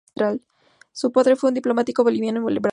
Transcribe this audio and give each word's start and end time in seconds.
Su 0.93 1.11
padre 1.11 1.35
fue 1.35 1.49
un 1.49 1.53
diplomático 1.53 2.03
boliviano 2.03 2.39
en 2.39 2.55
Brasil. 2.59 2.69